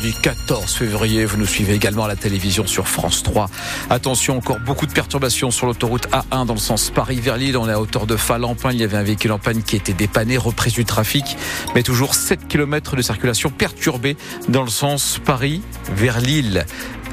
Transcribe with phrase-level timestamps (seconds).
[0.00, 1.24] vendredi 14 février.
[1.26, 3.50] Vous nous suivez également à la télévision sur France 3.
[3.90, 7.56] Attention, encore beaucoup de perturbations sur l'autoroute A1 dans le sens Paris vers Lille.
[7.56, 8.72] On est à hauteur de Falampin.
[8.72, 11.36] Il y avait un véhicule en panne qui était dépanné, reprise du trafic,
[11.74, 14.16] mais toujours 7 km de circulation perturbée
[14.48, 15.60] dans le sens Paris
[15.94, 16.64] vers Lille.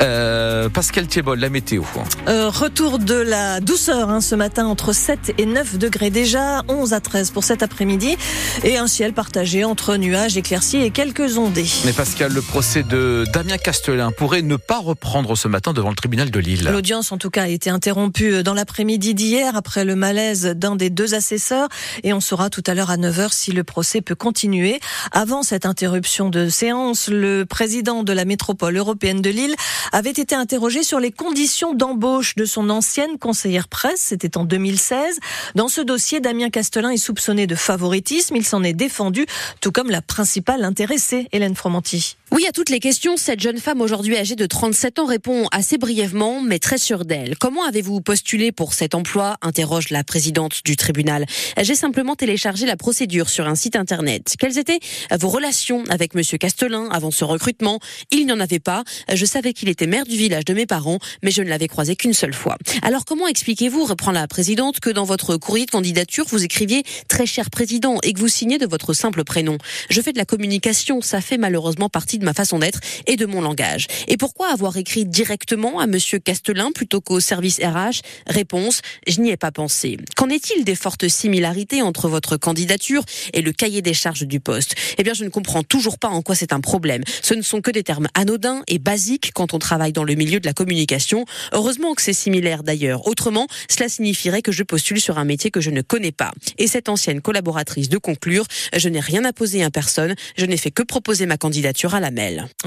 [0.01, 1.83] Euh, Pascal Thiebol, la météo.
[2.27, 6.93] Euh, retour de la douceur hein, ce matin entre 7 et 9 degrés déjà, 11
[6.93, 8.15] à 13 pour cet après-midi
[8.63, 11.65] et un ciel partagé entre nuages éclaircis et quelques ondées.
[11.85, 15.95] Mais Pascal, le procès de Damien Castelin pourrait ne pas reprendre ce matin devant le
[15.95, 16.69] tribunal de Lille.
[16.71, 20.89] L'audience en tout cas a été interrompue dans l'après-midi d'hier après le malaise d'un des
[20.89, 21.69] deux assesseurs
[22.03, 24.79] et on saura tout à l'heure à 9h si le procès peut continuer.
[25.11, 29.55] Avant cette interruption de séance, le président de la métropole européenne de Lille
[29.91, 35.19] avait été interrogé sur les conditions d'embauche de son ancienne conseillère presse, c'était en 2016.
[35.55, 39.25] Dans ce dossier, Damien Castelin est soupçonné de favoritisme, il s'en est défendu,
[39.61, 42.17] tout comme la principale intéressée, Hélène Fromanti.
[42.29, 45.77] Oui, à toutes les questions, cette jeune femme aujourd'hui âgée de 37 ans répond assez
[45.77, 47.37] brièvement, mais très sûre d'elle.
[47.37, 49.37] Comment avez-vous postulé pour cet emploi?
[49.41, 51.25] interroge la présidente du tribunal.
[51.61, 54.35] J'ai simplement téléchargé la procédure sur un site internet.
[54.37, 54.79] Quelles étaient
[55.17, 57.79] vos relations avec Monsieur Castelin avant ce recrutement?
[58.11, 58.83] Il n'y en avait pas.
[59.11, 61.95] Je savais qu'il était maire du village de mes parents, mais je ne l'avais croisé
[61.95, 62.57] qu'une seule fois.
[62.81, 67.25] Alors comment expliquez-vous, reprend la présidente, que dans votre courrier de candidature, vous écriviez très
[67.25, 69.57] cher président et que vous signez de votre simple prénom?
[69.89, 73.25] Je fais de la communication, ça fait malheureusement partie de ma façon d'être et de
[73.25, 73.87] mon langage.
[74.07, 79.31] Et pourquoi avoir écrit directement à Monsieur Castelin plutôt qu'au service RH Réponse, je n'y
[79.31, 79.97] ai pas pensé.
[80.15, 84.75] Qu'en est-il des fortes similarités entre votre candidature et le cahier des charges du poste?
[84.97, 87.03] Eh bien, je ne comprends toujours pas en quoi c'est un problème.
[87.21, 90.39] Ce ne sont que des termes anodins et basiques quand on travaille dans le milieu
[90.39, 91.25] de la communication.
[91.51, 93.07] Heureusement que c'est similaire d'ailleurs.
[93.07, 96.31] Autrement, cela signifierait que je postule sur un métier que je ne connais pas.
[96.57, 98.45] Et cette ancienne collaboratrice de conclure,
[98.75, 101.99] je n'ai rien à poser à personne, je n'ai fait que proposer ma candidature à
[101.99, 102.06] la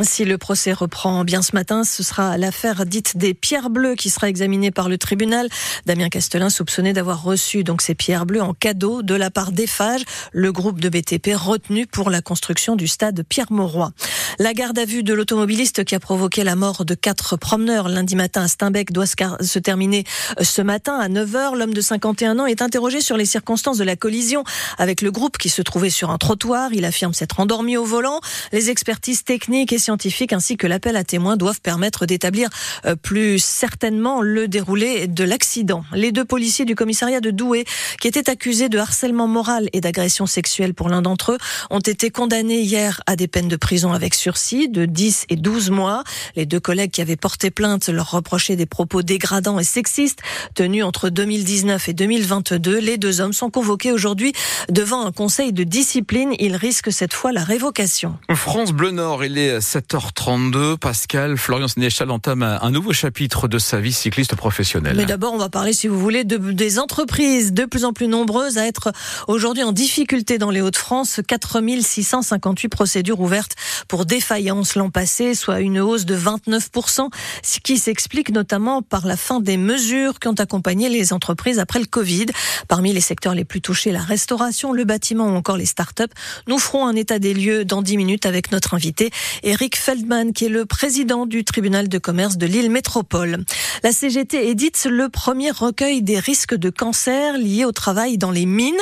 [0.03, 4.11] si le procès reprend bien ce matin, ce sera l'affaire dite des pierres bleues qui
[4.11, 5.49] sera examinée par le tribunal.
[5.87, 10.03] Damien Castelin soupçonné d'avoir reçu donc ces pierres bleues en cadeau de la part d'Eiffage,
[10.33, 13.93] le groupe de BTP retenu pour la construction du stade Pierre-Mauroy.
[14.39, 18.17] La garde à vue de l'automobiliste qui a provoqué la mort de quatre promeneurs lundi
[18.17, 20.05] matin à Steinbeck doit se terminer
[20.39, 21.57] euh, ce matin à 9h.
[21.57, 24.45] L'homme de 51 ans est interrogé sur les circonstances de la collision
[24.79, 26.73] avec le groupe qui se trouvait sur un trottoir.
[26.73, 28.21] Il affirme s'être endormi au volant.
[28.53, 32.49] Les expertises techniques et scientifiques ainsi que l'appel à témoins doivent permettre d'établir
[32.87, 35.85] euh, plus certainement le déroulé de l'accident.
[35.93, 37.65] Les deux policiers du commissariat de Douai,
[38.01, 41.39] qui étaient accusés de harcèlement moral et d'agression sexuelle pour l'un d'entre eux,
[41.71, 45.71] ont été condamnés hier à des peines de prison avec sursis de 10 et 12
[45.71, 46.05] mois.
[46.37, 50.21] Les deux collègues qui avaient porté plainte leur reprochaient des propos dégradants et sexistes
[50.55, 52.79] tenus entre 2019 et 2022.
[52.79, 54.33] Les deux hommes sont convoqués aujourd'hui
[54.69, 56.35] devant un conseil de discipline.
[56.39, 58.19] Ils risquent cette fois la révocation.
[58.35, 60.77] France Bleu Nord il est 7h32.
[60.77, 64.97] Pascal, Florian Sénéchal entame un nouveau chapitre de sa vie cycliste professionnelle.
[64.97, 68.09] Mais d'abord, on va parler, si vous voulez, de, des entreprises de plus en plus
[68.09, 68.93] nombreuses à être
[69.29, 71.21] aujourd'hui en difficulté dans les Hauts-de-France.
[71.27, 73.55] 4658 procédures ouvertes
[73.89, 77.11] pour défaillance l'an passé, soit une hausse de 29%,
[77.45, 81.79] ce qui s'explique notamment par la fin des mesures qui ont accompagné les entreprises après
[81.79, 82.27] le Covid.
[82.67, 86.11] Parmi les secteurs les plus touchés, la restauration, le bâtiment ou encore les start-up.
[86.49, 89.11] Nous ferons un état des lieux dans 10 minutes avec notre invité
[89.45, 93.45] Eric Feldman, qui est le président du tribunal de commerce de Lille Métropole.
[93.85, 98.47] La CGT édite le premier recueil des risques de cancer liés au travail dans les
[98.47, 98.75] mines.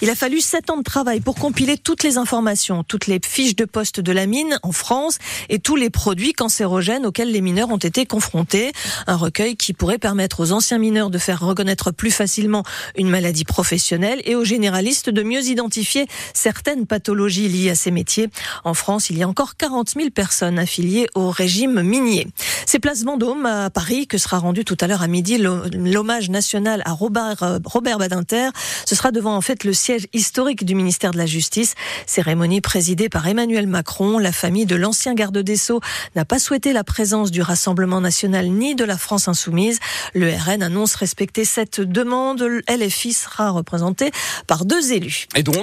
[0.00, 3.56] Il a fallu sept ans de travail pour compiler toutes les informations, toutes les fiches
[3.56, 7.76] de poste de la mine France et tous les produits cancérogènes auxquels les mineurs ont
[7.76, 8.72] été confrontés.
[9.06, 12.64] Un recueil qui pourrait permettre aux anciens mineurs de faire reconnaître plus facilement
[12.96, 18.28] une maladie professionnelle et aux généralistes de mieux identifier certaines pathologies liées à ces métiers.
[18.64, 22.28] En France, il y a encore 40 40 000 personnes affiliées au régime minier.
[22.66, 26.82] C'est place Vendôme à Paris que sera rendu tout à l'heure à midi l'hommage national
[26.84, 28.50] à Robert, euh, Robert Badinter.
[28.84, 31.74] Ce sera devant en fait le siège historique du ministère de la Justice.
[32.06, 34.18] Cérémonie présidée par Emmanuel Macron.
[34.18, 35.80] La famille de l'ancien garde des Sceaux
[36.14, 39.78] n'a pas souhaité la présence du Rassemblement national ni de la France insoumise.
[40.14, 42.42] Le RN annonce respecter cette demande.
[42.68, 44.10] LFI sera représenté
[44.46, 45.26] par deux élus.
[45.34, 45.56] Et donc,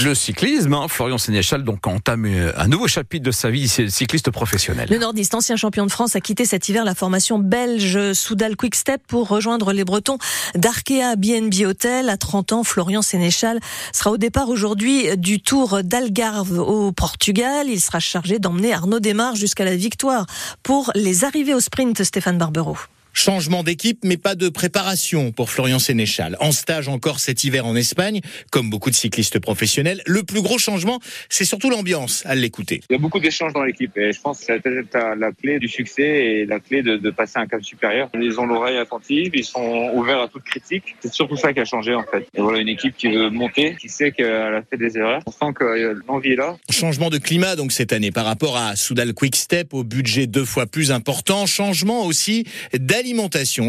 [0.00, 2.26] le cyclisme, hein, Florian Sénéchal donc entame
[2.56, 4.88] un nouveau chapitre de sa vie cycliste professionnel.
[4.90, 9.02] Le nordiste, ancien champion de France, a quitté cet hiver la formation belge Soudal Quickstep
[9.06, 10.18] pour rejoindre les Bretons
[10.54, 12.08] d'Arkea BNB Hotel.
[12.08, 13.60] À 30 ans, Florian Sénéchal
[13.92, 17.66] sera au départ aujourd'hui du Tour d'Algarve au Portugal.
[17.68, 20.26] Il sera chargé d'emmener Arnaud Desmar jusqu'à la victoire
[20.62, 22.76] pour les arrivées au sprint, Stéphane Barbero.
[23.22, 26.38] Changement d'équipe, mais pas de préparation pour Florian Sénéchal.
[26.40, 30.00] En stage encore cet hiver en Espagne, comme beaucoup de cyclistes professionnels.
[30.06, 32.80] Le plus gros changement, c'est surtout l'ambiance, à l'écouter.
[32.88, 35.58] Il y a beaucoup d'échanges dans l'équipe et je pense que c'est peut-être la clé
[35.58, 38.08] du succès et la clé de, de passer un cap supérieur.
[38.14, 40.96] Ils ont l'oreille attentive, ils sont ouverts à toute critique.
[41.00, 42.26] C'est surtout ça qui a changé en fait.
[42.34, 45.20] Et voilà une équipe qui veut monter, qui sait qu'elle a fait des erreurs.
[45.26, 46.56] On sent que l'envie est là.
[46.70, 50.64] Changement de climat donc cette année par rapport à Soudal Quickstep au budget deux fois
[50.64, 51.44] plus important.
[51.44, 53.09] Changement aussi d'alimentation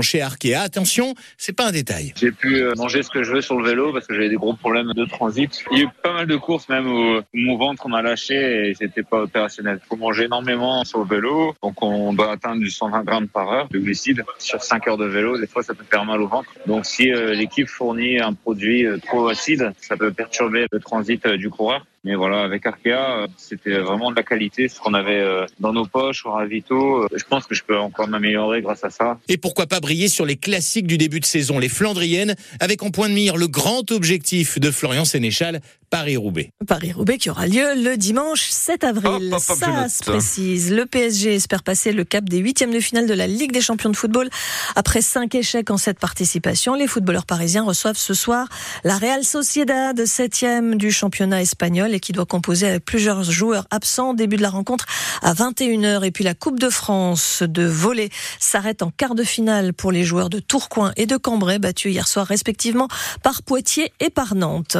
[0.02, 0.56] chez Arkea.
[0.56, 2.14] Attention, c'est pas un détail.
[2.16, 4.36] J'ai pu euh, manger ce que je veux sur le vélo parce que j'avais des
[4.36, 5.64] gros problèmes de transit.
[5.72, 8.74] Il y a eu pas mal de courses même où mon ventre m'a lâché et
[8.80, 9.80] j'étais pas opérationnel.
[9.88, 11.56] Faut manger énormément sur le vélo.
[11.62, 15.06] Donc on doit atteindre du 120 grammes par heure de glucides sur 5 heures de
[15.06, 15.38] vélo.
[15.38, 16.50] Des fois ça peut faire mal au ventre.
[16.66, 21.28] Donc si euh, l'équipe fournit un produit euh, trop acide, ça peut perturber le transit
[21.28, 21.86] du coureur.
[22.04, 25.72] Mais voilà, avec Arkea, euh, c'était vraiment de la qualité, ce qu'on avait euh, dans
[25.72, 27.04] nos poches, au ravito.
[27.04, 29.20] Euh, je pense que je peux encore m'améliorer grâce à ça.
[29.28, 32.90] Et pourquoi pas briller sur les classiques du début de saison, les Flandriennes, avec en
[32.90, 35.62] point de mire le grand objectif de Florian Sénéchal,
[35.92, 36.54] Paris-Roubaix.
[36.66, 39.36] Paris-Roubaix qui aura lieu le dimanche 7 avril.
[39.40, 40.72] ça se précise.
[40.72, 43.90] Le PSG espère passer le cap des huitièmes de finale de la Ligue des champions
[43.90, 44.30] de football.
[44.76, 48.48] Après cinq échecs en cette participation, les footballeurs parisiens reçoivent ce soir
[48.86, 54.14] la Real Sociedad, septième du championnat espagnol et qui doit composer avec plusieurs joueurs absents.
[54.14, 54.86] Début de la rencontre
[55.22, 56.06] à 21h.
[56.06, 58.10] Et puis la Coupe de France de volley
[58.40, 62.08] s'arrête en quart de finale pour les joueurs de Tourcoing et de Cambrai, battus hier
[62.08, 62.88] soir respectivement
[63.24, 64.78] par Poitiers et par Nantes.